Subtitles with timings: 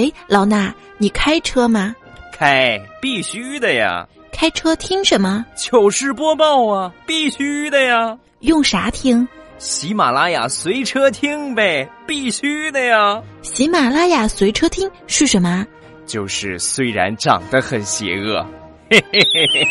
[0.00, 1.94] 哎，老衲，你开车吗？
[2.32, 4.06] 开，必须的呀。
[4.32, 5.44] 开车听什么？
[5.54, 8.16] 糗事播报啊，必须的呀。
[8.38, 9.28] 用啥听？
[9.58, 13.20] 喜马拉雅随车听呗，必须的呀。
[13.42, 15.66] 喜马拉雅随车听是什么？
[16.06, 18.42] 就是虽然长得很邪恶，
[18.88, 19.68] 嘿嘿嘿嘿，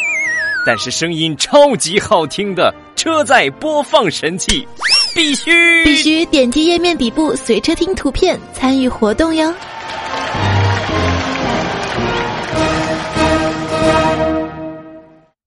[0.64, 4.68] 但是声音超级好听的车载播放神器，
[5.16, 9.52] 必须必须点击页面底部随车听图片参与活动哟。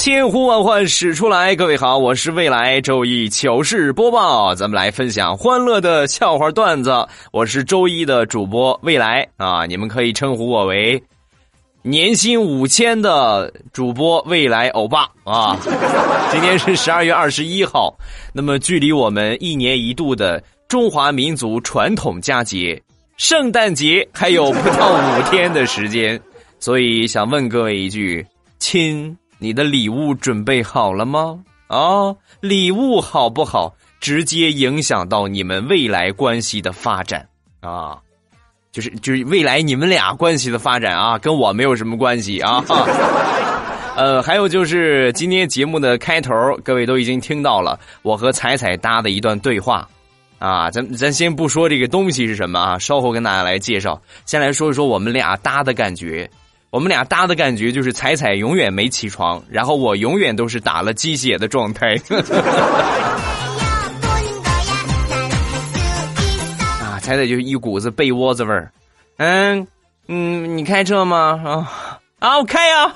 [0.00, 7.06] 千呼万唤始出来，各位好，我是未来周一糗事播报，咱们来分享欢乐的笑话段子。
[7.32, 11.02] 我是周一的主播未来啊，你们可以称呼我为
[11.82, 15.54] 年薪五千的主播未来欧巴啊。
[16.32, 17.94] 今天是十二月二十一号，
[18.32, 22.82] 那么距离我们一年一度的中华民族传统佳节
[23.18, 26.18] 圣诞节还有不到五天的时间，
[26.58, 28.26] 所以想问各位一句，
[28.58, 29.14] 亲。
[29.40, 31.40] 你的礼物准备好了吗？
[31.66, 37.26] 啊，礼物好不好，直接影响到你们未来关系的发展
[37.60, 37.96] 啊，
[38.70, 42.62] 就是就是未来你们俩关系的发展啊，跟我没有什么关系啊。
[43.96, 46.32] 呃，还有就是今天节目的开头，
[46.62, 49.88] 各位都已经听到了我和彩彩搭的一段对话
[50.38, 56.30] 啊，咱咱先不说这个东西是什么啊，稍后跟大家来介绍，先来说一说我们俩搭的感觉。
[56.70, 61.96] 我们俩搭的感觉就是彩彩永远没起床，然后我永远都是打了鸡血的状态。
[66.80, 68.70] 啊，彩彩就一股子被窝子味儿。
[69.16, 69.66] 嗯
[70.06, 71.42] 嗯，你开车吗？
[71.44, 72.94] 啊啊，我开呀。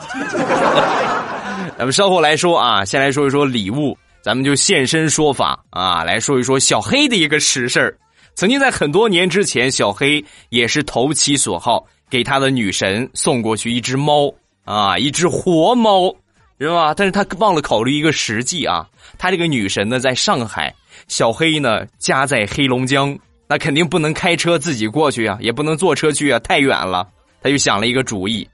[1.76, 7.98] 咱们稍后来说啊，先来说一说礼物，咱们就现身说法啊，来说一说小黑的一个实事。
[8.36, 11.84] 曾经在很多年之前，小黑也是投其所好。
[12.14, 14.32] 给他的女神送过去一只猫
[14.64, 16.14] 啊，一只活猫，
[16.60, 16.94] 是吧？
[16.94, 18.86] 但是他忘了考虑一个实际啊，
[19.18, 20.72] 他这个女神呢在上海，
[21.08, 27.04] 小黑呢家在黑龙江，那肯定不能开车自己过去啊，也不能坐车去啊，太远了。
[27.42, 28.48] 他就想了一个主意，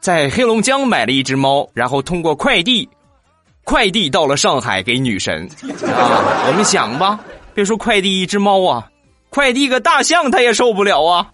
[0.00, 2.88] 在黑龙江买了一只猫，然后通过快递，
[3.62, 5.46] 快递到了上海给女神
[5.82, 6.48] 啊。
[6.48, 7.20] 我们想吧，
[7.52, 8.88] 别说快递一只猫啊。
[9.36, 11.30] 快递个大象他也受不了啊！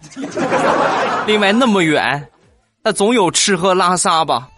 [1.25, 2.27] 另外那么远，
[2.83, 4.49] 他总有吃喝拉撒吧？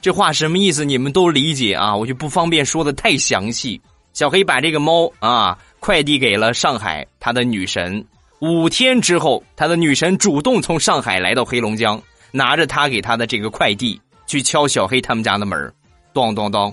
[0.00, 0.84] 这话什么意思？
[0.84, 1.96] 你们都理解啊？
[1.96, 3.80] 我就不方便说的太详细。
[4.12, 8.04] 小黑把这个猫啊快递给了上海他的女神。
[8.38, 15.74] 五天之后，他的女神主动从上海来到黑龙江，拿着他给他的这个快递去敲小黑他们家的门
[16.14, 16.72] 咚咚咚，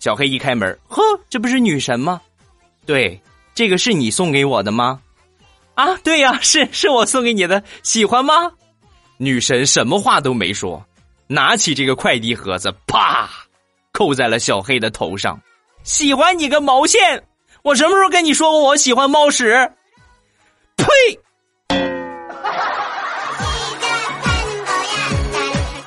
[0.00, 2.20] 小黑一开门，呵，这不是女神吗？
[2.84, 3.18] 对，
[3.54, 5.00] 这个是你送给我的吗？
[5.74, 8.52] 啊，对呀，是是我送给你的，喜欢吗？
[9.16, 10.84] 女神什么话都没说，
[11.26, 13.30] 拿起这个快递盒子，啪，
[13.92, 15.40] 扣在了小黑的头上。
[15.84, 17.24] 喜欢你个毛线！
[17.62, 19.72] 我什么时候跟你说过我喜欢猫屎？
[20.76, 20.86] 呸！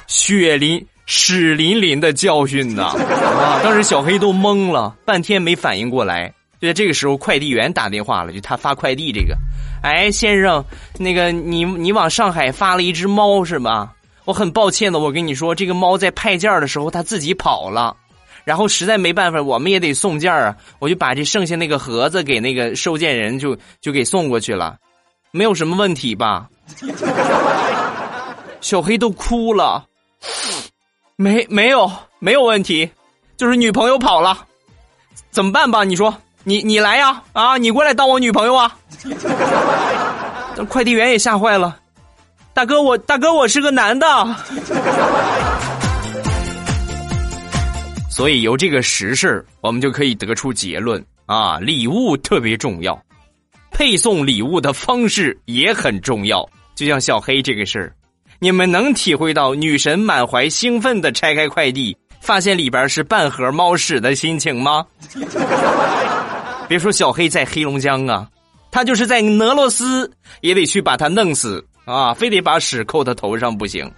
[0.08, 2.84] 血淋屎淋淋的教训呐！
[2.86, 6.34] 啊，当时小黑都懵了，半天没反应过来。
[6.66, 9.38] 就在这个时候，快递员打电话了，就他发快递这个。
[9.84, 10.66] 哎，先生，
[10.98, 13.94] 那个你你往上海发了一只猫是吧？
[14.24, 17.96] 我很抱歉的，我跟你说，这个猫在派件的时候它自己跑了，
[18.44, 24.78] 然后实在没办法，我们也得送件啊，我就把这剩下那个盒子给那个收件人就就给送过去了，
[25.30, 26.50] 没有什么问题吧？
[28.60, 29.86] 小黑都哭了，
[31.16, 32.90] 没没有没有问题，
[33.38, 34.36] 就是女朋友跑了，
[35.30, 35.84] 怎么办吧？
[35.84, 36.12] 你说。
[36.48, 37.58] 你你来呀啊！
[37.58, 38.78] 你过来当我女朋友啊！
[40.70, 41.76] 快递员也吓坏了，
[42.54, 44.06] 大哥我大哥我是个男的，
[48.12, 52.98] 所以由这个实事我们就可以得出结论啊，礼物特别重要，
[53.72, 56.48] 配送礼物的方式也很重要。
[56.76, 57.92] 就像小黑这个事儿，
[58.38, 64.86] 你们能体会到女神满怀兴奋的拆开快递，发现里边是半盒猫屎的心情吗？
[66.68, 68.28] 别说小黑在黑龙江啊
[68.72, 73.90] 他就是在俄罗斯也得去把他弄死啊非得把屎扣他头上不行。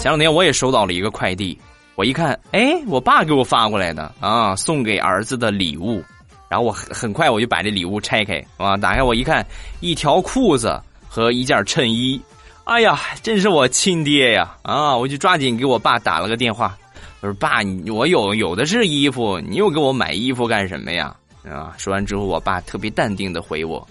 [0.00, 1.58] 前两天我也收到了一个快递
[1.96, 6.02] 我一看哎我爸给我发过来的啊送给儿子的礼物。
[6.48, 9.44] 然后我很快我就把这礼物拆开啊打开我一看
[9.80, 12.20] 一条裤子和一件衬衣
[12.66, 14.56] 哎呀，真是我亲爹呀！
[14.62, 16.76] 啊，我就抓紧给我爸打了个电话，
[17.20, 21.14] 我说爸，你我有有的是衣服，你又给我买衣服干什么呀？
[21.48, 23.86] 啊，说完之后，我爸特别淡定的回我，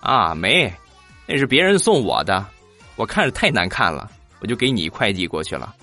[0.00, 0.72] 啊，没，
[1.26, 2.42] 那是别人送我的，
[2.96, 4.10] 我看着太难看了，
[4.40, 5.74] 我就给你快递过去了。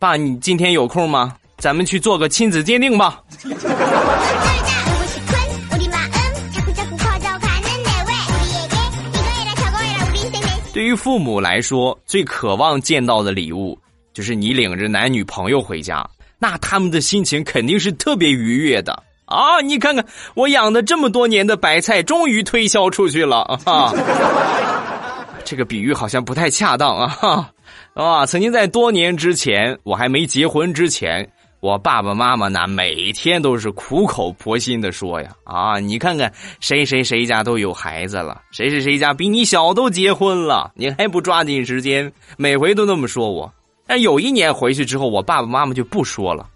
[0.00, 1.36] 爸，你今天有空吗？
[1.58, 3.22] 咱们去做个亲子鉴定吧。
[10.80, 13.78] 对于父母来说，最渴望见到的礼物
[14.14, 18.94] 就是你领着男女朋友回家，那他们的心情肯定是特别愉悦的
[19.26, 19.60] 啊！
[19.60, 23.92] 你看看我养的这么多年的白菜，终于推销出去了啊！
[25.44, 27.50] 这个比喻好像不太恰当啊。
[27.92, 42.10] 啊，曾经在多年之前，我还没结婚之前，我爸爸妈妈呢每天都是苦口婆心的说呀，啊，你看看谁谁谁家都有孩子了，谁谁谁家比你小都结婚了，你还不抓紧时间？
[42.38, 43.52] 每回都那么说我。
[43.86, 46.48] 但有一年回去之后，我爸爸妈妈就不说了，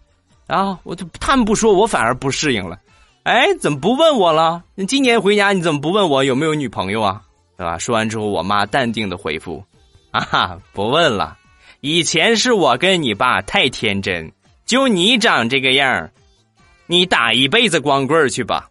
[0.46, 2.78] 啊，我就他们不说，我反而不适应了。
[3.24, 4.62] 哎，怎么不问我了？
[4.74, 7.20] 你今年回家你怎么不问我有没有女朋友啊？
[7.56, 7.76] 对吧？
[7.76, 9.62] 说完之后，我妈淡定的回复。
[10.12, 11.36] 啊，不问了。
[11.80, 14.30] 以前是我跟你爸太天真，
[14.66, 16.08] 就你长这个样
[16.87, 18.69] 你打一辈子光棍去吧。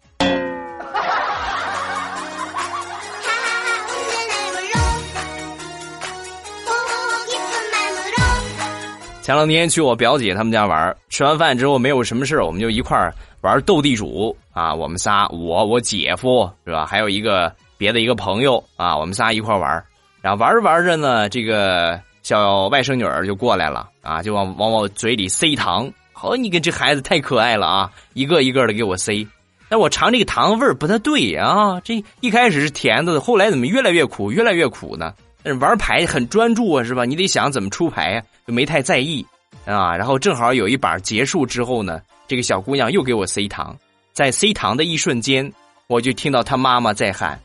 [9.22, 14.74] 前两天去我表姐他们家玩，吃完饭之后没有什么事我们就一块儿玩斗地主啊。
[14.74, 16.84] 我们仨，我我姐夫是吧？
[16.84, 19.82] 还有一个别的一个朋友啊，我们仨一块玩。
[20.20, 25.92] 然后玩着玩着呢，这个小外甥女儿就过来了啊，就往往我嘴里塞糖。
[26.14, 29.24] 好，你看这孩子太可爱了啊，一个一个的给我塞。
[29.68, 35.12] 但我尝这个糖味儿不太对啊，这一开始是甜的，后来怎么越来越苦，越来越苦呢？
[35.60, 37.04] 玩牌很专注啊，是吧？
[37.04, 39.24] 你得想怎么出牌呀，就没太在意
[39.66, 39.94] 啊。
[39.94, 43.76] 然后正好有一把结束之后呢，这个小姑娘又给我塞糖，
[44.14, 45.52] 在塞糖的一瞬间，
[45.88, 47.38] 我就听到她妈妈在喊：“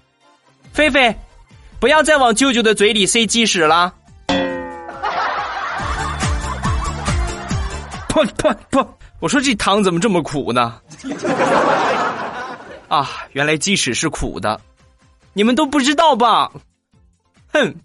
[0.72, 1.14] 菲菲。”
[1.80, 3.94] 不要再往舅舅的嘴里塞鸡屎了！
[8.26, 8.88] 噗噗噗！
[9.20, 10.80] 我说这糖怎么这么苦呢？
[12.88, 14.60] 啊，原来鸡屎是苦的，
[15.34, 16.52] 你们都不知道吧？
[17.54, 17.76] 哼！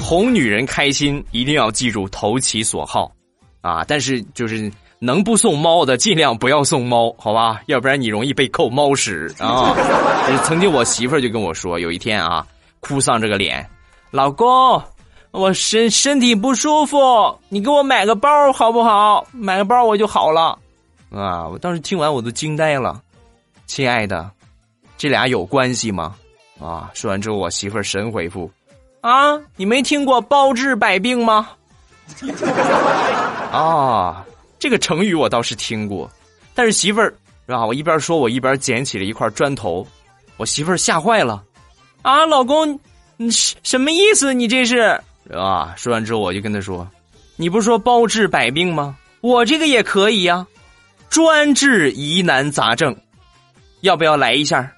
[0.00, 3.12] 哄女人开心，一定要记住投其所好。
[3.62, 3.84] 啊！
[3.88, 7.60] 但是就是能不送猫的，尽量不要送猫，好吧？
[7.66, 9.74] 要不然你容易被扣猫屎啊！
[10.44, 12.46] 曾经我媳妇儿就跟我说，有一天啊，
[12.80, 13.68] 哭丧着个脸，
[14.10, 14.82] 老公，
[15.30, 16.98] 我身身体不舒服，
[17.48, 19.26] 你给我买个包好不好？
[19.32, 20.58] 买个包我就好了。
[21.12, 21.46] 啊！
[21.46, 23.00] 我当时听完我都惊呆了，
[23.66, 24.28] 亲爱的，
[24.98, 26.14] 这俩有关系吗？
[26.60, 26.90] 啊！
[26.94, 28.50] 说完之后，我媳妇儿神回复：
[29.02, 31.50] 啊，你没听过包治百病吗？
[33.52, 34.25] 啊，
[34.66, 36.10] 这个成语我倒是听过，
[36.52, 37.14] 但是媳妇儿
[37.46, 37.64] 是吧？
[37.64, 39.86] 我一边说，我一边捡起了一块砖头，
[40.38, 41.40] 我媳妇儿吓坏了，
[42.02, 42.76] 啊，老公，
[43.16, 44.34] 你什么意思？
[44.34, 45.72] 你这是是吧？
[45.76, 46.84] 说完之后，我就跟他说，
[47.36, 48.96] 你不是说包治百病吗？
[49.20, 50.44] 我这个也可以呀，
[51.10, 52.96] 专治疑难杂症，
[53.82, 54.68] 要不要来一下？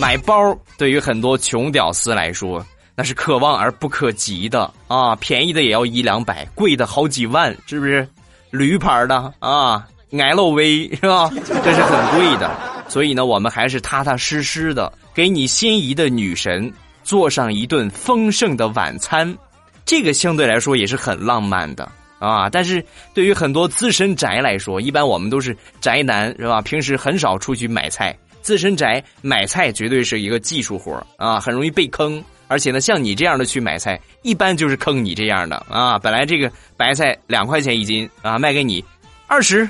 [0.00, 2.64] 买包对于很多穷屌丝来说，
[2.96, 5.14] 那是可望而不可及的啊！
[5.16, 8.08] 便宜的也要一两百，贵的好几万，是不是？
[8.50, 11.30] 驴牌的啊，LV 是吧？
[11.62, 12.50] 这是很贵的。
[12.88, 16.72] 所以呢，我们还是踏踏实实的给你心仪的女神
[17.04, 19.36] 做上一顿丰盛的晚餐，
[19.84, 21.86] 这个相对来说也是很浪漫的
[22.18, 22.48] 啊！
[22.48, 26.62] 但是对于很多资深宅来说，一般我们都是宅男是吧？
[26.62, 28.16] 平时很少出去买菜。
[28.42, 32.22] 自身宅买菜绝对是一个技术活啊，很容易被坑。
[32.48, 35.96] 而且呢，像你这样的去买菜，一般就是坑你这样的啊。
[35.96, 38.84] 本来这个白菜两块钱一斤啊，卖给你
[39.28, 39.68] 二十，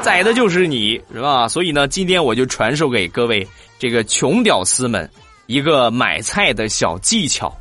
[0.00, 1.48] 宰的就是你是吧？
[1.48, 3.44] 所以呢，今天我就传授给各位
[3.80, 5.10] 这个穷屌丝们
[5.46, 7.52] 一个买菜的小技巧。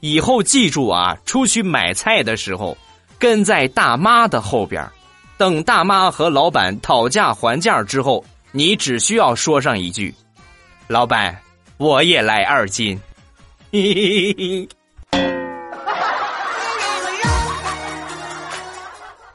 [0.00, 2.74] 以后记住啊，出去买菜的时候，
[3.18, 4.88] 跟在大妈的后边，
[5.36, 8.24] 等大妈和老板讨价还价之后。
[8.50, 10.14] 你只需要说上一句
[10.88, 11.38] ：“老板，
[11.76, 12.98] 我也来二斤。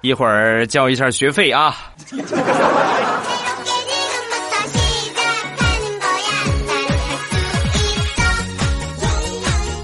[0.01, 1.77] 一会儿交一下学费啊。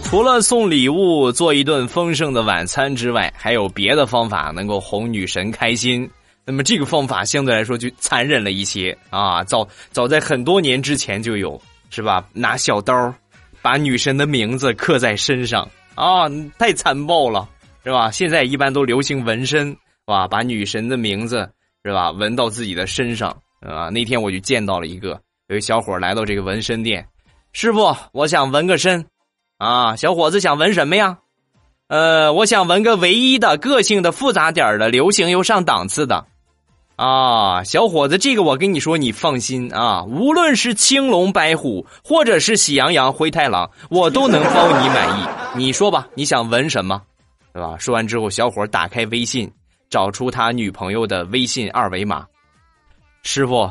[0.09, 6.09] 除了送礼物、做一顿丰盛的晚餐之外，还有别的方法能够哄女神开心。
[6.46, 9.43] 那么这个方法相对来说就残忍了一些啊！
[9.43, 12.27] 早早在很多年之前就有，是吧？
[12.34, 13.13] 拿小刀
[13.62, 16.27] 把女神的名字刻在身上啊，
[16.58, 17.48] 太残暴了，
[17.84, 18.10] 是吧？
[18.10, 19.77] 现在一般都流行纹身，是
[20.08, 20.27] 吧？
[20.27, 21.48] 把女神的名字
[21.84, 23.29] 是吧纹到自己的身上
[23.62, 23.89] 啊。
[23.89, 27.08] 那天我就见到了一个，有一小伙来到这个纹身店，
[27.53, 29.05] 师傅，我想纹个身。
[29.60, 31.17] 啊，小伙子想纹什么呀？
[31.89, 36.24] 呃，我想纹个唯一的、个性的、复杂点的、流行又上档次的。
[36.98, 45.24] 啊，小伙子，这个我跟你说，你放心啊，无论是青龙白虎，或者是喜羊羊、灰太狼，我都能包你满意。
[45.55, 47.01] 你说吧，你想纹什么？
[47.53, 47.75] 对吧？
[47.79, 49.51] 说完之后，小伙打开微信，
[49.89, 52.24] 找出他女朋友的微信二维码。
[53.24, 53.67] 师傅，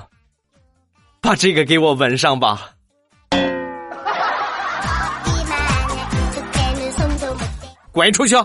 [1.21, 2.73] 把这个给我纹上吧。
[7.99, 8.37] 滚出去！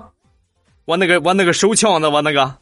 [0.86, 2.10] 我那个我那个手枪呢？
[2.10, 2.55] 我那个。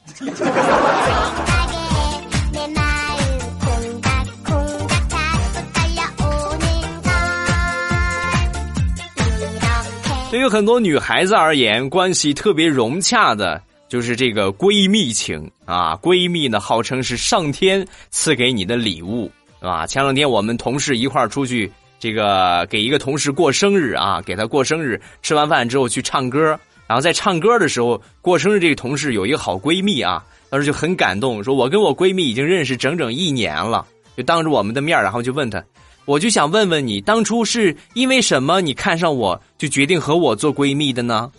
[10.29, 15.95] 对于很多女孩子而言，关系特别融洽的就是这个闺蜜情啊。
[16.01, 19.31] 闺蜜呢，号称是上天赐给你的礼物，
[19.61, 19.87] 啊？
[19.87, 21.71] 前两天我们同事一块儿出去，
[22.01, 26.59] 这个给一个同事过生日啊，给他过生日，吃完饭之后去唱歌。
[26.91, 35.63] 然后在唱歌的时候，过生日这个同事有一个好闺蜜啊，当时就很感动，说我跟我闺蜜已经认识整整一年了，就当着我们的面然后就问她，
[36.03, 41.31] 我就想问问你，当初是因为什么你看上我就决定和我做闺蜜的呢？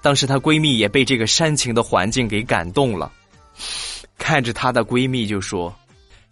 [0.00, 3.12] 当时她闺蜜也被这个煽情的环境给感动了，
[4.16, 5.70] 看着她的闺蜜就说：“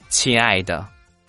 [0.08, 0.82] 亲爱的，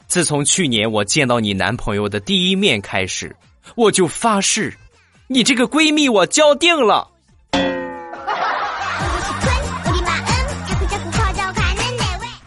[0.07, 3.35] 自从去年我见到你男朋友的第一面开始，
[3.75, 4.73] 我就发誓，
[5.27, 7.05] 你这个闺蜜我交定了。”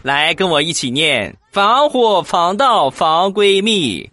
[0.07, 4.09] 来跟我一起念：防火防盗防闺蜜。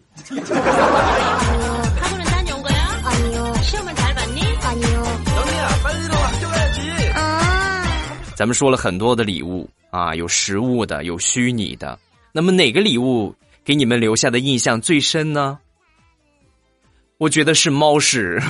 [8.34, 11.96] 咱们说了很多的礼物啊，有实物的，有虚拟的。
[12.32, 13.32] 那么哪个礼物
[13.64, 15.60] 给你们留下的印象最深呢？
[17.18, 18.42] 我觉得是猫屎。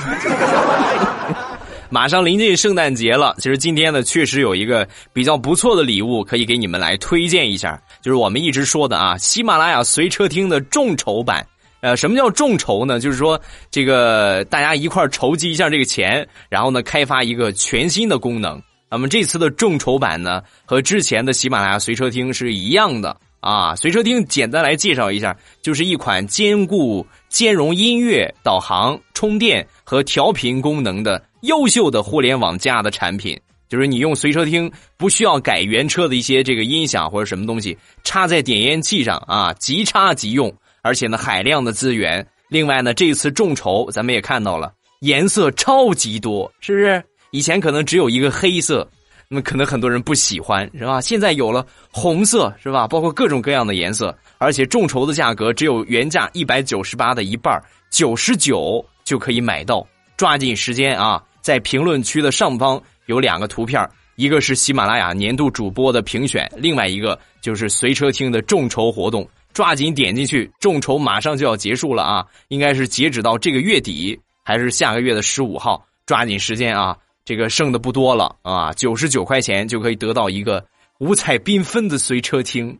[1.89, 11.45] 马上临近圣诞节了，其实今天呢，确实有一个比较不错的礼物可以给你们来推荐一下，就是我们一直说的啊，喜马拉雅随车听的众筹版。
[11.81, 12.99] 呃，什么叫众筹呢？
[12.99, 13.39] 就是说
[13.69, 18.59] 这个大家一块筹集一下这个钱，然后呢，开发一个全新的功能。
[18.89, 23.15] 那么这次的众筹版呢，和之前的喜马拉雅随车听是一样的
[23.45, 23.75] 啊。
[23.75, 31.23] 随车听简单来介绍一下，就是一款兼顾兼容音乐、导航、充电和调频功能的。
[31.41, 42.25] 优秀的互联网加的产品，就是你用随车听不需要改原车的一些这个音响或者什么东西，插在点烟器上啊，即插即用，而且呢海量的资源。
[42.49, 47.03] 另外呢，这次众筹咱们也看到了，颜色超级多，是不是？
[47.29, 48.89] 以前可能只有一个黑色，
[49.27, 51.01] 那么可能很多人不喜欢，是吧？
[51.01, 52.87] 现在有了红色，是吧？
[52.87, 59.85] 包括各种各样的颜色，而且众筹的价格只有原价一百九十八的一半，九十九就可以买到，
[60.17, 61.21] 抓紧时间啊！
[61.41, 69.27] 在评论区的上方有两个图片，一个是喜马拉雅年度主播的评选，另外一个就是随车听的众筹活动。
[69.53, 72.25] 抓紧点进去，众筹马上就要结束了啊！
[72.49, 75.81] 应该是截止到这个月底，还是下个月的十五号？
[76.05, 76.97] 抓紧时间啊！
[77.25, 80.63] 这个剩的不多了啊，九十九块钱就可以得到一个
[80.99, 82.79] 五彩缤纷的随车听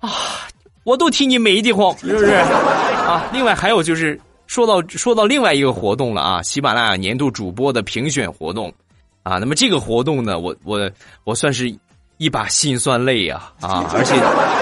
[0.00, 0.10] 啊！
[0.82, 2.32] 我都替你美的慌，是不是
[3.06, 3.28] 啊？
[3.32, 4.20] 另外还有就是。
[4.46, 8.70] 说到说到另外一个活动了啊，喜马拉雅年度主播的评选活动，
[9.22, 10.88] 啊，那么这个活动呢，我我
[11.24, 11.74] 我算是
[12.18, 14.14] 一把辛酸泪呀啊，而且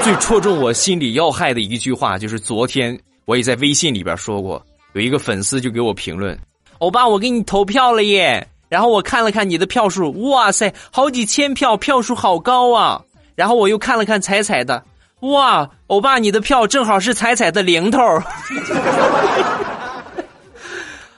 [0.05, 6.39] 最戳中我心里要害的一句话，就是昨天我也在微信里边说过，有一个粉丝就给我评论，
[6.79, 13.03] 欧巴，我给你投票了耶，然后我看了看你的票数，哇塞，好几千票，票数好高啊，
[13.35, 14.83] 然后我又看了看彩彩的，
[15.21, 18.01] 哇，欧巴，你的票正好是彩彩的零头。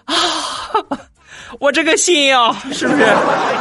[0.04, 0.14] 啊！
[1.60, 3.06] 我这个心呀，是不是？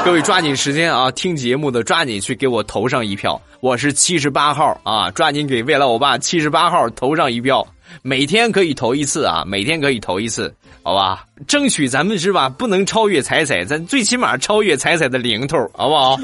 [0.03, 3.39] 各位抓紧时间啊，听节目的抓紧去给我投上一票。
[3.59, 7.63] 我是七十八号啊，抓紧给未来欧巴七十八号投上一票。
[8.01, 11.25] 每天可以投一次啊，每天可以投一次，好吧？
[11.47, 12.49] 争取咱们是吧？
[12.49, 16.17] 不能超越彩彩，咱最起码超越彩彩的零头，好不好？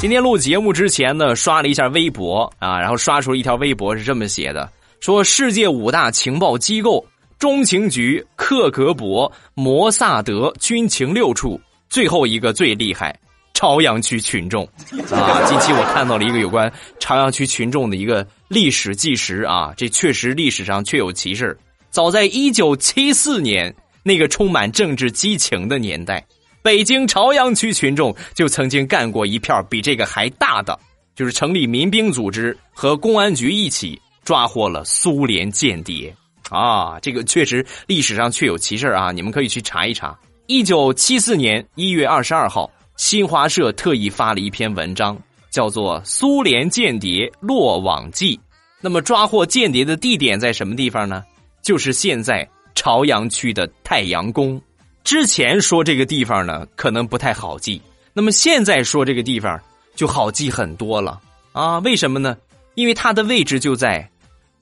[0.00, 4.68] 今天录节目之前呢，刷了一下微博啊，然后刷出了一条微博是这么写的：
[5.00, 7.06] 说世界五大情报机构
[7.38, 13.16] 中情局、克格勃、摩萨德、军情六处，最后一个最厉害。
[13.62, 14.64] 朝阳区群众，
[15.12, 21.56] 啊， 近期我看到了一个有关朝阳区群众的一个历史纪实啊，这确实历史上确有其事。
[21.88, 26.26] 早在一九七四年那个充满政治激情的年代，
[26.60, 30.76] 北京朝阳区群众就曾经干过一片比这个还大的，
[31.14, 36.12] 就是成立民兵组织和公安局一起抓获了苏联间谍
[36.50, 40.18] 啊，这个确实历史上确有其事啊，你们可以去查一查。
[40.48, 42.68] 一九七四年一月二十二号。
[42.96, 45.16] 新华社特意发了一篇文章，
[45.50, 48.36] 叫做《苏联间谍落网记》。
[48.80, 51.24] 那么抓获间谍的地点在什么地方呢？
[51.62, 54.60] 就是现在朝阳区的太阳宫。
[55.04, 57.80] 之前说这个地方呢，可能不太好记。
[58.12, 59.58] 那么现在说这个地方
[59.94, 61.20] 就好记很多了
[61.52, 61.78] 啊？
[61.80, 62.36] 为什么呢？
[62.74, 64.08] 因为它的位置就在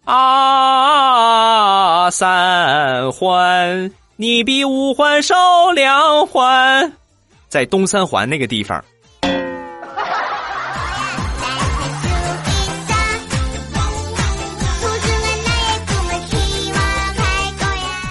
[0.04, 6.92] 啊三环，你比五环少两环。
[7.50, 8.83] 在东三环那个地方。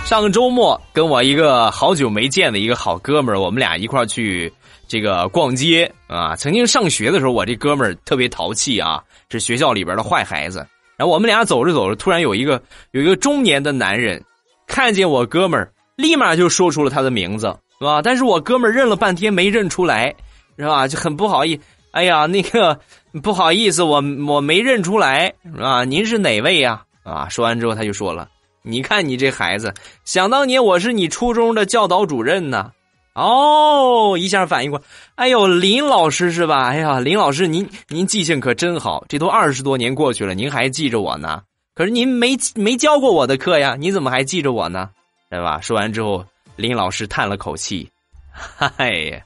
[0.05, 4.51] 上周末跟我一个好久没见的一个好哥们儿，我们俩一块儿去
[4.87, 6.35] 这个逛街啊。
[6.35, 10.67] 曾经上学的时候，我这哥们儿特别淘气啊，是学校里边的坏孩子。
[10.97, 14.21] 然后我们俩走着走着，突然有一个有一个中年的男人
[14.67, 17.55] 看见我哥们儿，立马就说出了他的名字。
[17.79, 18.01] 是吧？
[18.01, 20.13] 但是我哥们认了半天没认出来，
[20.57, 20.87] 是吧？
[20.87, 21.59] 就很不好意，
[21.91, 22.77] 哎呀，那个
[23.23, 25.85] 不好意思，我我没认出来，是吧？
[25.85, 26.83] 您是哪位呀？
[27.03, 27.29] 啊！
[27.29, 28.27] 说完之后他就说了
[28.61, 32.71] ：“你看你这孩子，想当年我是你初中的教导主任呢。”
[33.15, 34.81] 哦，一下反应过，
[35.15, 36.67] 哎呦，林老师是吧？
[36.67, 41.41] 哎呀，林老师，您您记性可真好，这都二十多年过去了，您还记着我呢？
[41.73, 44.89] 可是您没没教过我的课呀，你怎么还记着我呢？
[45.29, 45.61] 对吧？
[45.61, 46.25] 说完之后。
[46.59, 47.89] 林老师叹了口气
[48.29, 49.21] ：“嗨呀，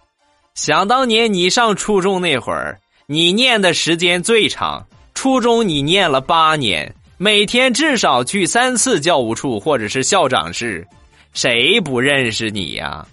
[0.53, 4.85] 想当年你上初中那会儿，你念的时间最长。
[5.15, 10.87] 初中你念了八年，每天至少去三次教务处或者是校长室，
[11.33, 13.03] 谁不认识你呀？”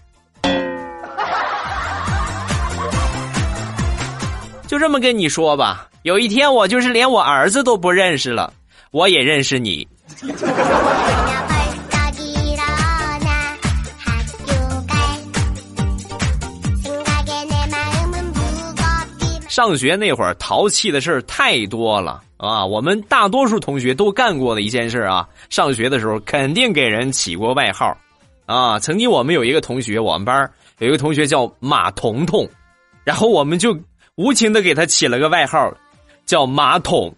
[4.69, 8.53] 就这么跟你说吧，有一天我就是连我儿子都不认识了，
[8.91, 9.89] 我也认识你。
[19.51, 22.65] 上学那会儿淘气的事儿太多了啊！
[22.65, 27.93] 我们大多数同学都干过的一件事啊，上学的时候肯定给人起过外号
[28.47, 28.79] 啊。
[28.79, 32.49] 曾经我们有一个同学，我们班有一个同学叫马彤彤，
[33.03, 33.77] 然后我们就
[34.15, 35.69] 无情的给他起了个外号，
[36.25, 37.13] 叫马桶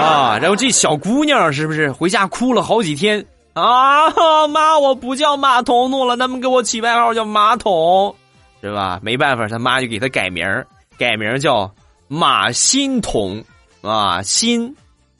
[0.00, 0.38] 啊。
[0.40, 4.08] 然后这小姑娘是不是回家哭了好几天啊？
[4.48, 8.16] 妈，我不叫马彤彤了，他们给我起外号叫马桶，
[8.62, 8.98] 是吧？
[9.02, 10.66] 没办法，他妈就给他改名儿。
[11.00, 11.74] 改名叫
[12.08, 13.42] 马欣彤
[13.80, 14.76] 啊，心，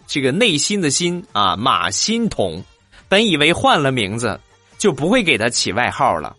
[0.07, 2.63] 这个内心的心啊，马欣彤。
[3.09, 4.39] 本以为换了名字
[4.77, 6.37] 就不会给他起外号了，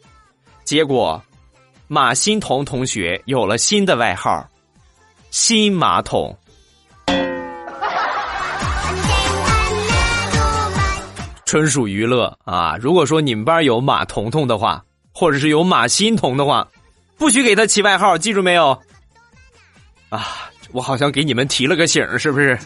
[0.63, 1.19] 结果
[1.88, 4.47] 马欣彤同学有了新的外号——
[5.32, 6.38] 新马桶。
[11.45, 12.77] 纯属娱乐啊！
[12.80, 16.67] 如果说你们班有马彤彤的话，或者是有马欣彤的话，
[17.17, 18.80] 不许给他起外号，记住没有？
[20.12, 22.60] 啊，我好像给你们提了个醒，是不是？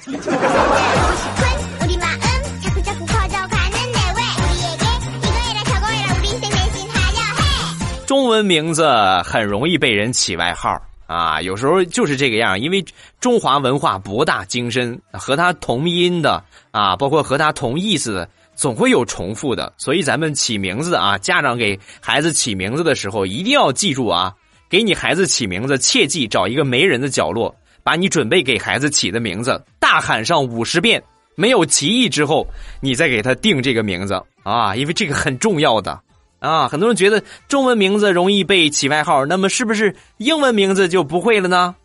[8.07, 8.89] 中文名字
[9.23, 12.83] 很容易被人起外号啊，有时候就是这个样，因为
[13.19, 24.33] 中华文化博大精深，和它同音的啊，包括和它同意思的，总会有重复的，所以咱们起名字啊，家长给孩子起名字的时候，一定要记住啊。
[24.69, 31.01] 给你孩子起名字，切记找一个没人的角落，把你准备给孩子起的名字大喊上五十遍，
[31.35, 32.47] 没有歧义之后，
[32.81, 35.99] 你再给他定这个名字啊，因为这个很重要的
[36.39, 36.67] 啊。
[36.67, 41.75] 很多人觉得中文名字容易被起外号，那么是不是英文名字就不会了呢？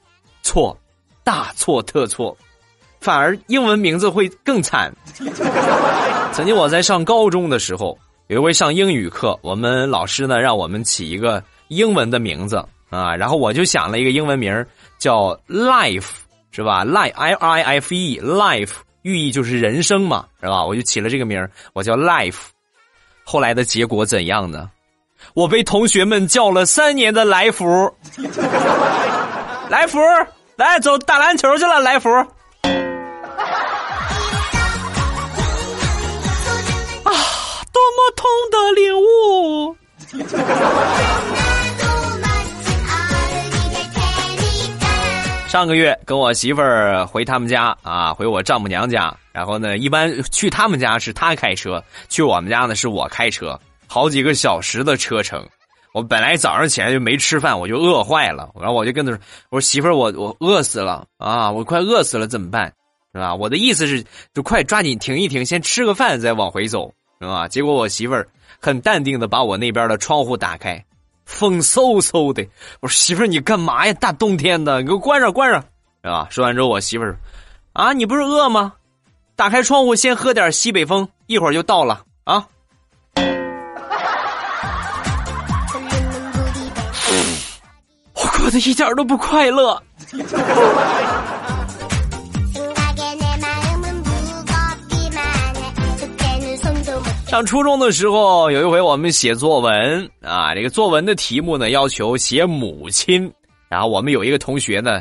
[0.42, 0.76] 错，
[1.22, 2.36] 大错特错。
[3.00, 4.92] 反而英文名字会更惨。
[6.32, 12.56] 曾经我在上高中的时候，有一回上英语课，我们老师呢让我们起一个英文的名字
[12.90, 14.66] 啊，然后我就想了一个英文名
[14.98, 16.08] 叫 Life，
[16.50, 20.64] 是吧？Life I I F E Life，寓意就是人生嘛，是吧？
[20.64, 22.38] 我就起了这个名我叫 Life。
[23.22, 24.68] 后来的结果怎样呢？
[25.34, 27.64] 我被同学们叫了三年的来福，
[29.70, 30.00] 来福，
[30.56, 32.10] 来走打篮球去了，来福。
[37.72, 39.76] 多么痛的领悟！
[45.50, 49.12] 上个月跟我媳妇儿回他们家啊，回我丈母娘家。
[49.32, 55.44] 然后呢，一般去他们家是他开车，去我们家呢是我开车，好几个小时的车程。
[55.92, 58.48] 我本来早上起来就没吃饭，我就饿坏了。
[58.60, 59.18] 然后我就跟他说
[59.50, 62.72] ：“我说媳妇儿，我我饿死了啊，我快饿死了，怎么办？
[63.12, 63.34] 是吧？
[63.34, 67.48] 我的意思是，就快抓紧停一停，先吃个饭再往回走。”是吧？
[67.48, 68.28] 结果我媳妇儿
[68.60, 70.80] 很淡定的把我那边的窗户打开，
[71.30, 72.44] 风嗖嗖的。
[72.80, 73.92] 我说媳妇儿你干嘛呀？
[73.94, 75.64] 大冬天的，你给我关上关上，
[76.02, 76.26] 是吧？
[76.30, 77.16] 说完之后，我媳妇儿
[77.72, 78.72] 啊，你不是饿吗？
[79.36, 82.44] 打开窗户先喝点西北风，一会儿就到了啊。
[88.14, 89.82] 我过得一点都不快乐。
[97.30, 103.32] 上初中的时候，有一回我们写作文啊，这个作文的题目呢要求写母亲，
[103.68, 105.00] 然后我们有一个同学呢，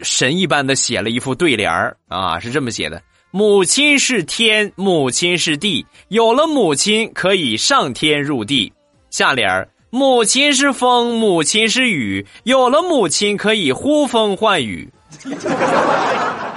[0.00, 1.70] 神一般的写了一副对联
[2.08, 8.72] 啊，是这么写的：母亲是天，母亲是地，有了母亲可以上天入地。
[9.10, 14.88] 下联母亲是风，母亲是雨，有了母亲可以呼风唤雨。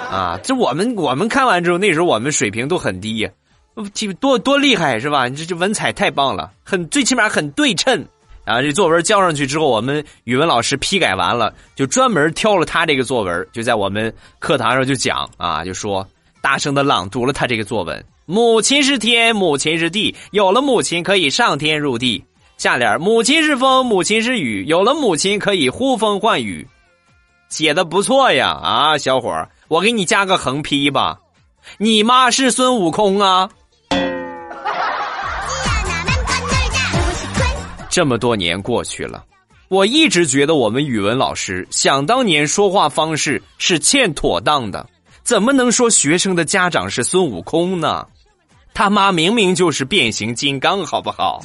[0.09, 3.29] 啊，这我们我们看完之后，那时候我们水平都很低呀。
[4.19, 5.27] 多多厉害是吧？
[5.27, 8.05] 你这这文采太棒了，很最起码很对称。
[8.45, 16.05] 然后这作文交上去之后，我们语文老师批改完了，就专门挑了他这个作文，就在我们课堂上就讲啊，就说
[16.41, 22.23] 大声的朗读了他这个作文：母亲是天，母亲是地，有了母亲可以上天入地。
[22.57, 26.67] 下联：母亲是风，母亲是雨，有了母亲可以呼风唤雨。
[27.49, 31.17] 写的不错呀，啊，小伙，我给你加个横批吧，
[31.77, 33.49] 你妈是孙悟空啊。
[37.93, 39.23] 这么多年过去了，
[39.67, 44.83] 我一直觉得我们语文老师想当年说话方式是欠妥当的，
[45.21, 48.07] 怎么能说学生的家长是孙悟空呢？
[48.73, 51.43] 他妈明明就是变形金刚，好不好？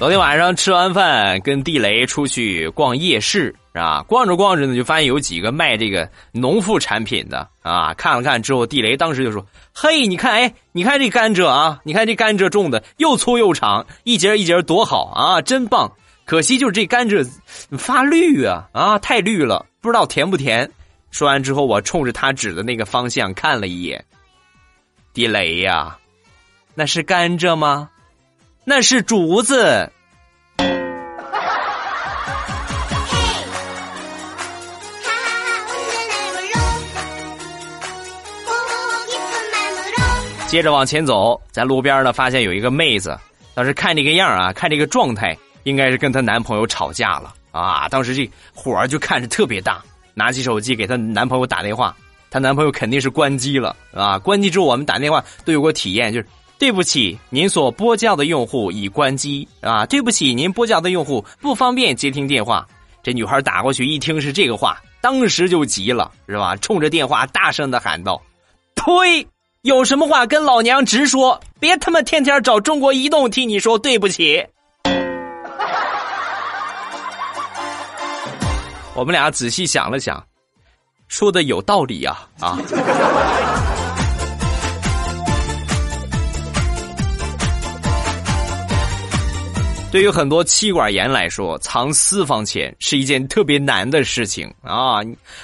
[0.00, 7.92] 昨天晚上吃完饭，跟地雷出去逛夜市啊，逛着逛着呢，就发现有几个卖这个农副产品的啊。
[7.92, 15.92] 看了看之后，地雷当时就说：“嘿，你看，哎，你看这甘蔗啊，你看这甘蔗种的又粗又长，一节一节多好啊，真棒！
[16.24, 17.30] 可惜就是这甘蔗
[17.72, 20.72] 发绿啊，啊，太绿了，不知道甜不甜。”
[21.12, 24.02] 说完之后，我冲着他指的那个方向看了一眼，
[25.12, 25.98] 地雷呀，
[26.74, 27.90] 那是甘蔗吗？
[28.62, 29.90] 那是竹子。
[40.46, 43.18] 接着往前走，在路边呢，发现有一个妹子，
[43.54, 47.88] 当时看这个样啊，看这个状态，应该是跟她男朋友吵架了啊。
[47.88, 51.96] 当时这火就看着特别大，拿起手机给她男朋友打电话，
[52.30, 54.18] 她男朋友肯定是关机了啊。
[54.18, 56.26] 关机之后，我们打电话都有个体验，就是。
[56.60, 59.86] 对不起，您所拨叫的用户已关机啊！
[59.86, 62.68] 对不起，您拨叫的用户不方便接听电话。
[63.02, 66.54] 这女孩打过去一听是这个话，当时就急了，是吧？
[66.56, 68.20] 冲着电话大声的喊道
[68.76, 69.26] ：“呸！
[69.62, 74.46] 有什么话跟老娘直说，别他妈天天找中国移动替你说对不起。
[78.94, 80.22] ”我们俩仔细想了想，
[81.08, 82.58] 说的有道理呀，啊！
[89.90, 95.00] 对于很多妻管严来说，藏私房钱是一件特别难的事情啊！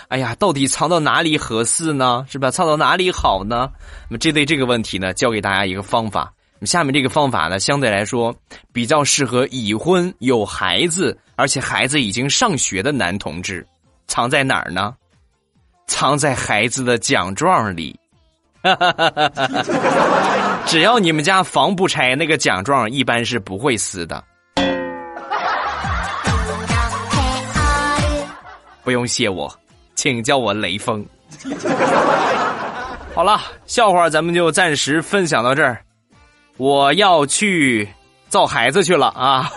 [0.06, 2.24] 哎呀，到底藏到哪里合适呢？
[2.30, 2.48] 是吧？
[2.48, 3.68] 藏到哪里好呢？
[4.08, 6.32] 那么，针对这个问题呢，教给大家一个方法。
[6.62, 8.32] 下面这个方法呢，相对来说
[8.72, 13.66] 比较适合已婚有孩子，而且孩子已经上学的男同志。
[14.06, 14.94] 藏在哪儿呢？
[15.88, 17.98] 藏在孩子的奖状里。
[20.66, 24.22] 只要你们家房不拆，那个奖状一般是不会撕的。
[28.86, 29.52] 不用谢我，
[29.96, 31.04] 请叫我雷锋。
[33.12, 35.82] 好了，笑话咱们就暂时分享到这儿。
[36.56, 37.88] 我要去
[38.28, 39.50] 造孩子去了啊！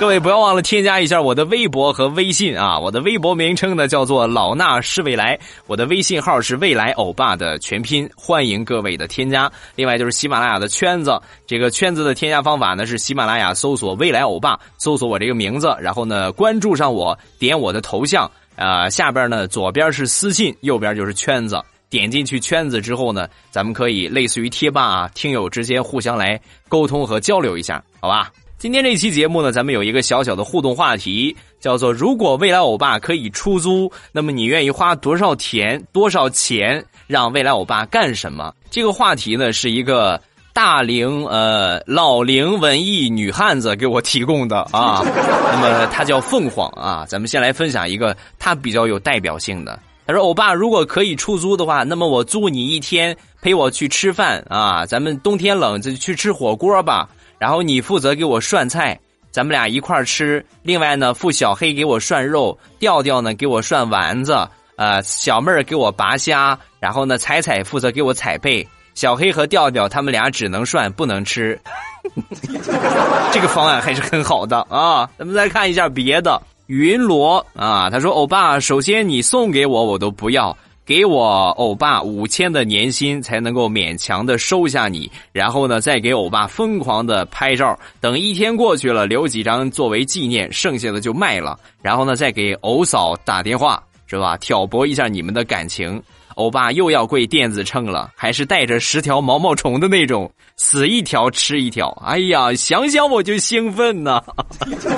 [0.00, 2.78] 各位不要忘了添加一下我的微博和微信啊！
[2.78, 9.50] 我的微博名称呢叫做老衲是未来，我的微信号是未来欧巴的全拼，欢迎各位的添加。
[9.74, 21.60] 另外就是喜马拉雅的圈子，这个圈子的添加方法呢是喜马拉雅搜索未来欧巴，搜索我这个名字，然后呢关注上我，点我的头像，呃下边呢左边是私信，右边就是圈子。
[21.90, 28.30] 点进去圈子之后呢，咱们可以类似于贴吧啊，听友之间互相来沟通和交流一下，好吧？
[28.58, 35.80] 今天这期节目呢，咱们有一个小小的互动话题，叫做“如果未来欧巴可以出租，那么你愿意花多少钱？
[35.92, 40.20] 多少钱让未来欧巴干什么？”这个话题呢，是一个
[40.52, 45.04] 大龄呃老龄文艺女汉子给我提供的啊。
[45.54, 49.78] 那么她叫凤凰啊，咱们先来分享一个她比较有代表性的。
[50.04, 54.84] 她说：“欧巴，如果可以出租的话，那么我租你一天，陪我去吃饭啊。
[54.84, 57.08] 咱们冬天冷就去吃火锅吧。”
[57.38, 58.98] 然后你负责给我涮菜，
[59.30, 60.44] 咱们俩一块儿吃。
[60.62, 64.36] 另外呢，付小黑给我涮肉，调调呢给我涮丸子，
[64.76, 66.58] 呃，小妹儿给我拔虾。
[66.80, 68.66] 然后呢，彩彩负责给我踩背。
[68.94, 71.56] 小黑和调调他们俩只能涮不能吃。
[73.32, 75.08] 这个方案还是很好的啊。
[75.16, 80.56] 咱们再看一下别的，云罗啊，他说：“欧巴，首先你送给我我都不要。”
[80.88, 91.58] 给我欧巴五千的年薪才能够勉强的收下你，然后呢，再给欧巴疯狂的拍照，等一天过去了，留几张作为纪念，剩下的就卖了。
[91.82, 94.34] 然后呢，再给欧嫂打电话，是吧？
[94.38, 96.02] 挑拨一下你们的感情。
[96.36, 101.90] 欧巴又要跪电子秤了，还是带着十条毛毛虫的那种，死一条吃一条。
[102.02, 104.22] 哎呀，想想我就兴奋呐！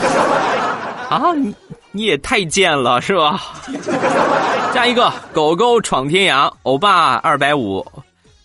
[1.10, 1.52] 啊，你
[1.92, 3.40] 你也太贱了，是吧？
[4.72, 7.84] 下一个狗狗闯天涯，欧巴二百五，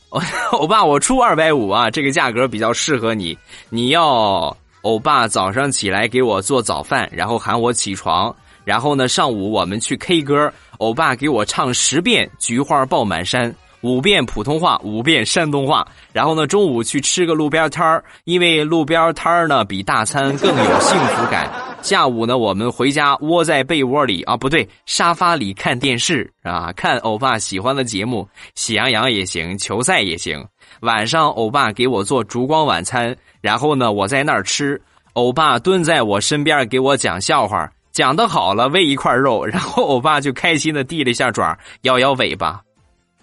[0.52, 3.38] 欧巴我出二百五啊，这个价格比较适合你。
[3.70, 13.52] 你要欧巴早上起来给我做早饭，然后喊我起床，然后呢上午我们去 K 歌，欧巴给我唱十遍《菊花爆满山》。
[13.86, 21.48] 五遍普通话，五遍山东话，然后呢，中午去吃个路边摊儿，因为路边摊儿呢比大餐更有幸福感。
[21.84, 30.44] 下午呢，我们回家窝在被窝里啊，不对，沙发里看电视啊，看欧巴喜欢的节目，喜羊羊也行，球赛也行。
[30.80, 34.82] 晚上欧巴给我做烛光晚餐，然后呢，我在那儿吃，
[35.14, 42.65] 欧巴蹲在我身边给我讲笑话，讲的好了喂一块肉，然后欧巴就开心的递了一下爪，摇摇尾巴。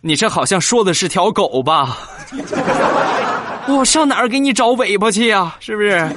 [0.04, 1.96] 你这好像说的是条狗吧？
[3.68, 5.54] 我上哪儿给你找尾巴去呀？
[5.60, 6.10] 是不是？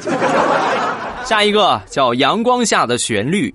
[1.24, 3.48] 下一个叫《阳光下的旋律》，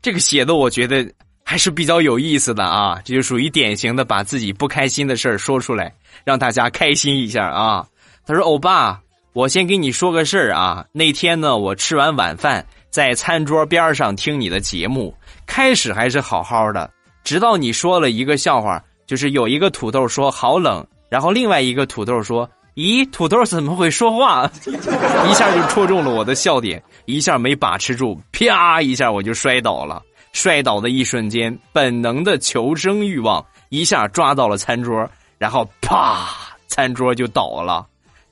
[0.00, 1.06] 这个写的我觉得
[1.44, 5.92] 还是比较有意思的啊，这就属于典型的把自己不开心的事儿说出来，
[6.24, 7.86] 让大家开心一下啊。
[8.26, 8.98] 他说：“欧巴，
[9.34, 10.84] 我先给你说个事儿啊。
[10.92, 15.14] 那天呢，我吃完晚饭，在餐桌边上听你的节目，
[15.46, 16.90] 开始还是好好的，
[17.22, 30.02] 直到你说了一个笑话。”就是有一个土豆说好冷，然后另外一个土豆说：“咦，土豆怎么会说话？” 一下就戳中了我的笑点，一下没把持住，啪一下我就摔倒了。
[30.32, 36.28] 摔倒的一瞬间，本能的求生欲望一下抓到了餐桌，然后啪，
[36.66, 37.86] 餐桌就倒了，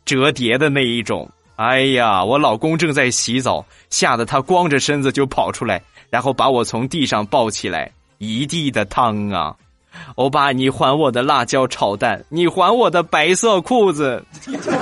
[0.04, 1.26] 折叠的那一种。
[1.56, 9.56] 哎呀，我老公正在洗澡，吓得他光着身子就跑出来，然后把我从地上抱起来，一地的汤啊！
[10.16, 14.24] 欧巴，你还我的辣椒炒蛋，你还我的白色裤子。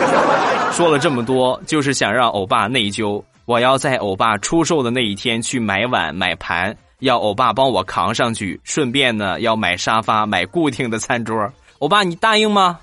[0.72, 3.22] 说了这么多，就是想让欧巴内疚。
[3.44, 11.48] 我要在欧巴出售的那一天去买碗买盘，要欧巴帮我扛上去，顺便呢要买沙发买固定的餐桌。
[11.78, 12.78] 欧巴，你答应吗？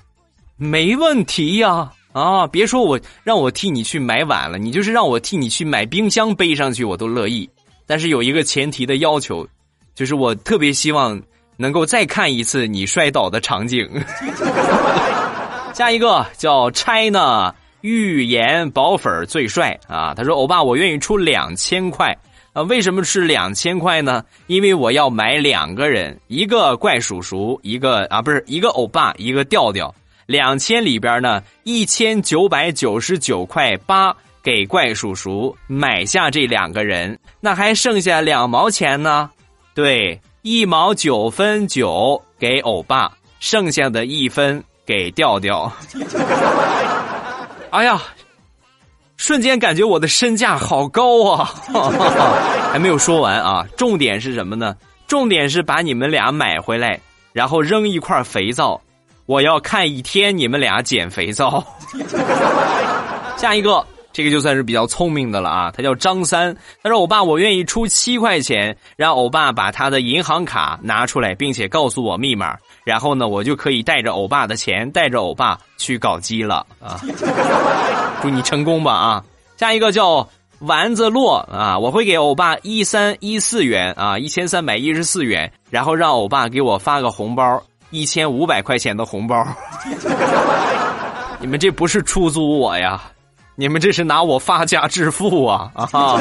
[0.56, 1.90] 没问题呀！
[2.12, 7.48] 啊，别说我让我替你去买碗了，你就是让我替你去买冰箱背上去，我都乐意。
[7.86, 9.46] 但是有一个前提的要求，
[9.94, 11.20] 就是我特别希望。
[11.62, 13.88] 能够再看一次你摔倒的场景。
[15.72, 20.12] 下一个叫 China 预言宝粉最帅啊！
[20.14, 22.14] 他说：“欧巴，我愿意出两千块
[22.52, 22.62] 啊！
[22.62, 24.24] 为什么是两千块呢？
[24.48, 29.94] 因为我要买两个人，一个怪叔叔，一个啊不是一个欧巴，一个调调。
[30.26, 39.30] 两千里边呢，一千九百九十九块八给怪叔叔买下这两个人，那还剩下两毛钱呢。
[39.74, 45.72] 对。”一毛九分九给欧巴，剩下的一分给调调。
[47.70, 48.02] 哎呀，
[49.16, 51.54] 瞬间感觉我的身价好高啊！
[52.72, 54.74] 还没有说完啊，重点是什么呢？
[55.06, 56.98] 重点是把你们俩买回来，
[57.32, 58.80] 然后扔一块肥皂，
[59.26, 61.64] 我要看一天你们俩捡肥皂。
[63.38, 63.86] 下一个。
[64.12, 65.72] 这个就算是比较聪明的了啊！
[65.74, 77.00] 他叫张三，他说：“欧巴，我愿意出七块钱，让欧巴把他的银行卡拿出来，并且告诉我密码，然后呢，我就可以带着欧巴的钱，带着欧巴去搞基了啊！
[78.20, 79.24] 祝你成功吧啊！
[79.56, 80.28] 下一个叫
[80.60, 89.42] 丸子洛啊，我会给欧巴一三一四元啊，一千三百一十四元，然后让欧巴给我发个红包，一千五百块钱的红包。
[91.40, 93.02] 你们这不是出租我呀？”
[93.54, 95.70] 你们这是拿我发家致富啊！
[95.74, 96.20] 啊哈，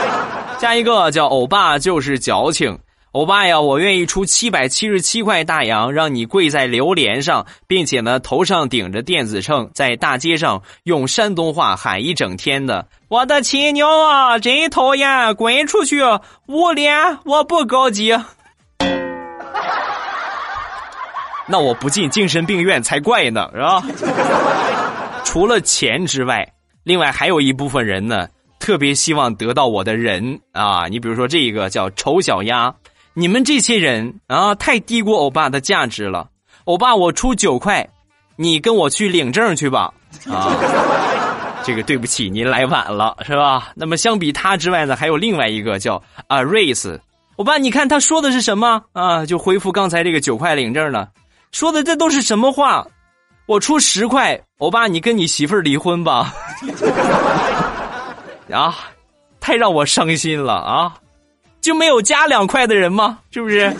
[0.60, 2.78] 下一个叫欧巴就是矫情，
[3.12, 12.86] 欧巴呀，我愿意出七百七十七块大洋，让你跪在榴莲上，并且呢头上顶着电子秤，在大街上用山东话喊一整天的。
[13.08, 16.02] 我的亲娘啊，真讨厌，滚出去！
[16.46, 18.14] 无脸，我不高级。
[21.48, 23.82] 那我不进精神病院才怪呢，是吧？
[25.24, 26.46] 除了钱之外。
[26.86, 28.28] 另外还有一部分人呢，
[28.60, 30.86] 特别希望得到我的人啊！
[30.86, 32.72] 你比如说这个叫丑小鸭，
[33.12, 36.28] 你们这些人啊，太低估欧巴的价值了。
[36.62, 37.84] 欧巴，我出九块，
[38.36, 39.92] 你跟我去领证去吧。
[40.30, 40.54] 啊，
[41.64, 43.72] 这个对不起，您来晚了，是吧？
[43.74, 47.00] 那么相比他之外呢，还有另外一个叫啊瑞斯，
[47.34, 49.26] 欧巴，你看他说的是什么啊？
[49.26, 51.08] 就回复刚才这个九块领证呢，
[51.50, 52.86] 说的这都是什么话？
[53.46, 56.32] 我出十块，欧巴，你跟你媳妇儿离婚吧。
[58.50, 58.74] 啊，
[59.38, 60.94] 太让我伤心了啊！
[61.60, 63.18] 就没有加两块的人吗？
[63.30, 63.70] 是不是？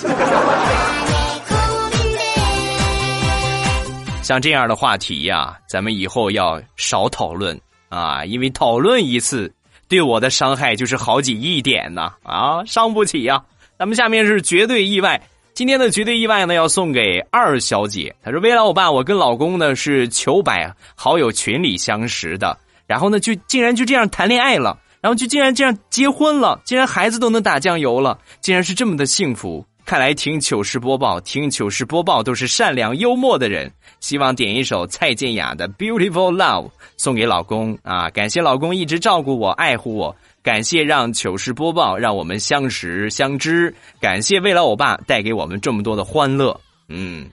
[4.22, 7.58] 像这样的话题呀，咱们以后要少讨论
[7.88, 9.50] 啊，因为讨论一次
[9.88, 13.42] 对我的伤害就是好几亿点呢啊，伤不起呀。
[13.78, 15.18] 咱们下面是绝对意外。
[15.56, 18.14] 今天的绝对意外呢，要送给二小姐。
[18.22, 29.64] 她说：“未来我爸，我跟老公呢是求百好友群里相识的，然后呢就竟然就这样谈恋爱了，然后就竟然这样结婚了，竟然孩子都能打酱油了，竟然是这么的幸福。
[29.86, 33.70] 看来听糗事播报，听糗事播报都是善良幽默的人。
[34.00, 38.10] 希望点一首蔡健雅的《Beautiful Love》送给老公啊！
[38.10, 46.60] 感谢老公一直照顾我、爱护我。”感谢让糗事播报让我们相识相知，感谢未来欧巴带给我们这么多的欢乐。
[46.88, 47.30] 嗯，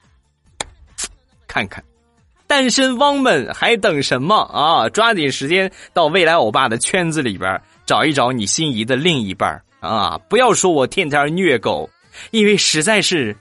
[1.48, 1.84] 看看，
[2.46, 4.90] 单身汪们还等什么啊？
[4.90, 10.20] 抓紧时间到未来欧巴的圈子里边找一找你心仪的另一半啊！
[10.30, 11.88] 不要说我天天虐狗，
[12.32, 13.36] 因为实在是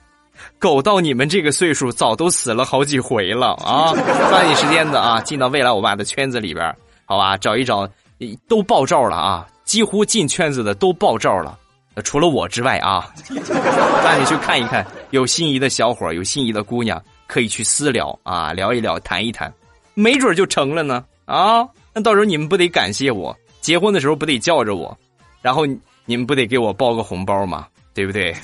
[0.58, 3.92] 狗到你们这个岁数早都死了好几回了啊！
[4.30, 7.37] 抓紧时间的啊，进到未来我爸的圈子里边好吧？
[7.37, 7.88] 找一找，
[8.48, 9.46] 都爆照了啊！
[9.64, 11.58] 几乎进圈子的都爆照了，
[12.04, 19.52] 除了我之外啊， 抓紧去看一看，有心仪的小伙有心仪的姑娘，可以去私聊啊，聊一聊，谈一谈，
[19.94, 21.66] 没准就成了呢啊！
[21.94, 24.96] 那到时候你们不得感谢我，结婚的时候不得叫着我，
[25.40, 25.64] 然后
[26.04, 27.66] 你们不得给我包个红包吗？
[27.94, 28.35] 对不对？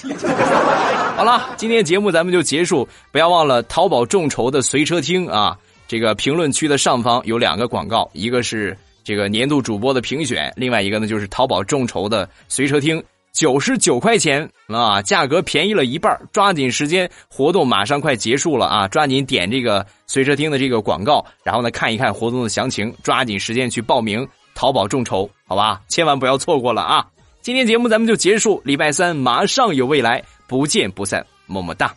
[1.17, 8.77] 好了，今天节目咱们就结束，不要忘了淘宝众筹的随车听啊，这个评论区的上方有两个广告，一个是。
[9.05, 27.07] 这个年度主播的评选，另外一个呢就是淘宝众筹的随车听，九十九块钱啊，价格便宜了一半抓紧时间，活动马上快结束了啊，抓紧点这个随车听的这个广告，然后呢看一看活动的详情，抓紧时间去报名淘宝众筹，好吧，千万不要错过了啊！
[27.49, 31.95] 今天节目咱们就结束，礼拜三马上有未来，不见不散，么么哒。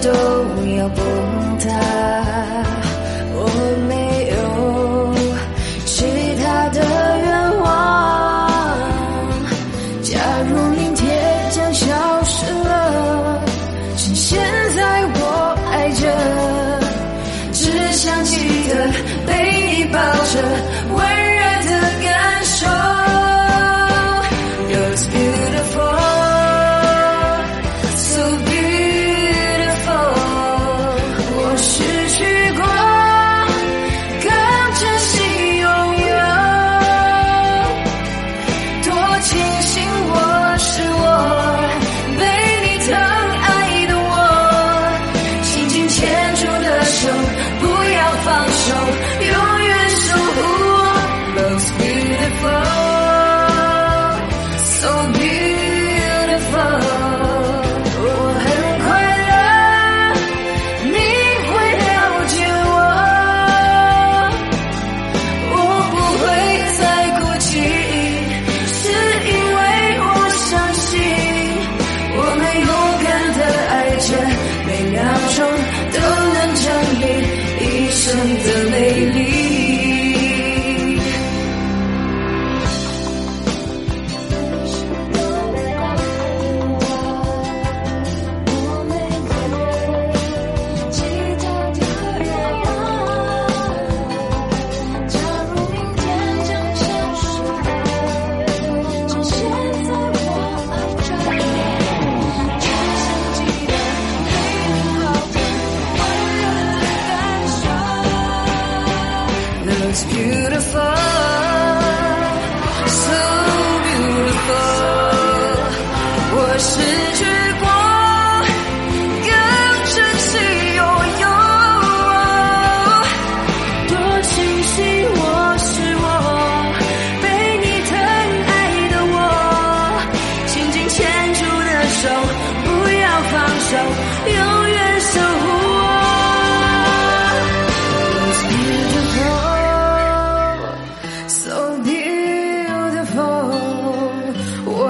[0.00, 0.10] 都
[0.76, 1.70] 要崩塌，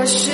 [0.04, 0.33] 我